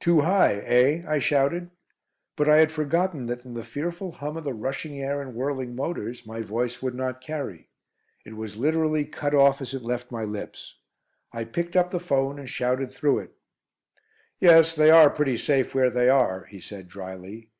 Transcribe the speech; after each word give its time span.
"Too 0.00 0.22
high, 0.22 0.54
eh?" 0.60 1.02
I 1.06 1.18
shouted. 1.18 1.68
But 2.34 2.48
I 2.48 2.60
had 2.60 2.72
forgotten 2.72 3.26
that 3.26 3.44
in 3.44 3.52
the 3.52 3.62
fearful 3.62 4.10
hum 4.10 4.38
of 4.38 4.44
the 4.44 4.54
rushing 4.54 4.98
air 4.98 5.20
and 5.20 5.34
whirling 5.34 5.76
motors 5.76 6.24
my 6.26 6.40
voice 6.40 6.80
would 6.80 6.94
not 6.94 7.20
carry. 7.20 7.68
It 8.24 8.36
was 8.36 8.56
literally 8.56 9.04
cut 9.04 9.34
off 9.34 9.60
as 9.60 9.74
it 9.74 9.82
left 9.82 10.10
my 10.10 10.24
lips. 10.24 10.78
I 11.30 11.44
picked 11.44 11.76
up 11.76 11.90
the 11.90 12.00
'phone 12.00 12.38
and 12.38 12.48
shouted 12.48 12.90
through 12.90 13.18
it. 13.18 13.32
"Yes, 14.40 14.74
they 14.74 14.90
are 14.90 15.10
pretty 15.10 15.36
safe 15.36 15.74
where 15.74 15.90
they 15.90 16.08
are," 16.08 16.44
he 16.44 16.58
said 16.58 16.88
drily. 16.88 17.50